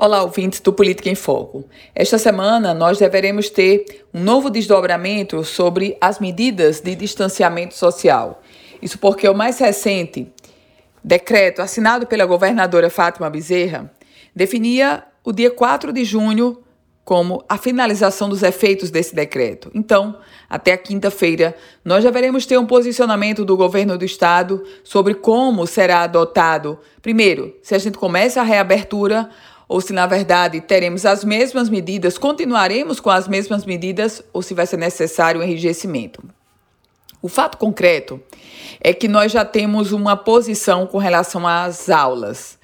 Olá, 0.00 0.22
ouvintes 0.22 0.60
do 0.60 0.72
Política 0.72 1.10
em 1.10 1.16
Foco. 1.16 1.64
Esta 1.92 2.18
semana 2.18 2.72
nós 2.72 2.98
deveremos 2.98 3.50
ter 3.50 4.06
um 4.14 4.22
novo 4.22 4.48
desdobramento 4.48 5.42
sobre 5.42 5.96
as 6.00 6.20
medidas 6.20 6.78
de 6.78 6.94
distanciamento 6.94 7.74
social. 7.74 8.40
Isso 8.80 8.96
porque 8.96 9.28
o 9.28 9.34
mais 9.34 9.58
recente 9.58 10.32
decreto 11.02 11.60
assinado 11.60 12.06
pela 12.06 12.24
governadora 12.26 12.88
Fátima 12.88 13.28
Bezerra 13.28 13.92
definia 14.32 15.02
o 15.24 15.32
dia 15.32 15.50
4 15.50 15.92
de 15.92 16.04
junho 16.04 16.62
como 17.04 17.42
a 17.48 17.58
finalização 17.58 18.28
dos 18.28 18.44
efeitos 18.44 18.92
desse 18.92 19.16
decreto. 19.16 19.68
Então, 19.74 20.16
até 20.48 20.74
a 20.74 20.78
quinta-feira, 20.78 21.56
nós 21.84 22.04
já 22.04 22.10
veremos 22.12 22.46
ter 22.46 22.56
um 22.56 22.66
posicionamento 22.66 23.44
do 23.44 23.56
governo 23.56 23.98
do 23.98 24.04
estado 24.04 24.62
sobre 24.84 25.14
como 25.14 25.66
será 25.66 26.02
adotado, 26.02 26.78
primeiro, 27.02 27.56
se 27.62 27.74
a 27.74 27.78
gente 27.78 27.98
começa 27.98 28.40
a 28.40 28.44
reabertura 28.44 29.28
ou 29.68 29.80
se 29.80 29.92
na 29.92 30.06
verdade 30.06 30.60
teremos 30.62 31.04
as 31.04 31.22
mesmas 31.22 31.68
medidas, 31.68 32.16
continuaremos 32.16 32.98
com 32.98 33.10
as 33.10 33.28
mesmas 33.28 33.66
medidas 33.66 34.22
ou 34.32 34.40
se 34.40 34.54
vai 34.54 34.66
ser 34.66 34.78
necessário 34.78 35.40
um 35.40 35.44
enrijecimento. 35.44 36.24
O 37.20 37.28
fato 37.28 37.58
concreto 37.58 38.20
é 38.80 38.94
que 38.94 39.08
nós 39.08 39.30
já 39.32 39.44
temos 39.44 39.92
uma 39.92 40.16
posição 40.16 40.86
com 40.86 40.98
relação 40.98 41.46
às 41.46 41.90
aulas. 41.90 42.56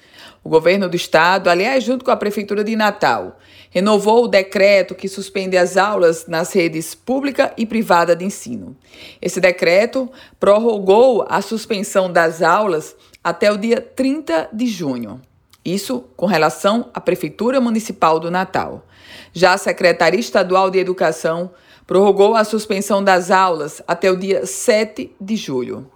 O 0.43 0.49
governo 0.49 0.87
do 0.87 0.95
estado, 0.95 1.49
aliás, 1.49 1.83
junto 1.83 2.05
com 2.05 2.11
a 2.11 2.15
prefeitura 2.15 2.63
de 2.63 2.75
Natal, 2.75 3.37
renovou 3.69 4.23
o 4.23 4.27
decreto 4.27 4.95
que 4.95 5.09
suspende 5.09 5.57
as 5.57 5.75
aulas 5.75 6.27
nas 6.27 6.53
redes 6.53 6.95
pública 6.95 7.51
e 7.57 7.65
privada 7.65 8.15
de 8.15 8.23
ensino. 8.23 8.77
Esse 9.21 9.41
decreto 9.41 10.09
prorrogou 10.39 11.25
a 11.27 11.41
suspensão 11.41 12.09
das 12.09 12.41
aulas 12.41 12.95
até 13.21 13.51
o 13.51 13.57
dia 13.57 13.81
30 13.81 14.49
de 14.53 14.67
junho. 14.67 15.19
Isso 15.65 16.03
com 16.15 16.27
relação 16.27 16.91
à 16.93 17.01
Prefeitura 17.01 17.59
Municipal 17.59 18.19
do 18.19 18.29
Natal. 18.29 18.85
Já 19.33 19.53
a 19.53 19.57
Secretaria 19.57 20.19
Estadual 20.19 20.69
de 20.69 20.77
Educação 20.77 21.49
prorrogou 21.87 22.35
a 22.35 22.43
suspensão 22.43 23.03
das 23.03 23.31
aulas 23.31 23.81
até 23.87 24.11
o 24.11 24.15
dia 24.15 24.45
7 24.45 25.15
de 25.19 25.35
julho. 25.35 25.89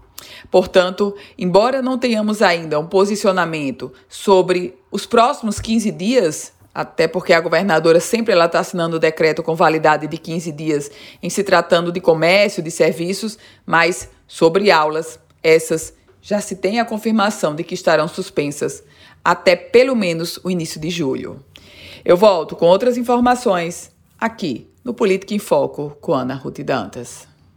Portanto, 0.49 1.15
embora 1.37 1.81
não 1.81 1.97
tenhamos 1.97 2.41
ainda 2.41 2.79
um 2.79 2.87
posicionamento 2.87 3.93
sobre 4.07 4.77
os 4.91 5.05
próximos 5.05 5.59
15 5.59 5.91
dias, 5.91 6.51
até 6.73 7.07
porque 7.07 7.33
a 7.33 7.39
governadora 7.39 7.99
sempre 7.99 8.33
está 8.33 8.59
assinando 8.59 8.97
o 8.97 8.99
decreto 8.99 9.43
com 9.43 9.55
validade 9.55 10.07
de 10.07 10.17
15 10.17 10.51
dias 10.51 10.91
em 11.21 11.29
se 11.29 11.43
tratando 11.43 11.91
de 11.91 12.01
comércio, 12.01 12.63
de 12.63 12.71
serviços, 12.71 13.37
mas 13.65 14.09
sobre 14.27 14.71
aulas, 14.71 15.19
essas 15.41 15.93
já 16.21 16.41
se 16.41 16.55
tem 16.55 16.79
a 16.79 16.85
confirmação 16.85 17.55
de 17.55 17.63
que 17.63 17.73
estarão 17.73 18.07
suspensas 18.07 18.83
até 19.23 19.55
pelo 19.55 19.95
menos 19.95 20.39
o 20.43 20.49
início 20.49 20.79
de 20.79 20.89
julho. 20.89 21.43
Eu 22.03 22.17
volto 22.17 22.55
com 22.55 22.65
outras 22.65 22.97
informações 22.97 23.91
aqui 24.17 24.69
no 24.83 24.93
Política 24.93 25.33
em 25.33 25.39
Foco 25.39 25.95
com 26.01 26.13
Ana 26.13 26.35
Ruth 26.35 26.59
Dantas. 26.61 27.28